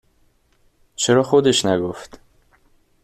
چرا 0.95 1.23
خودش 1.23 1.65
نگفت؟ 1.65 2.19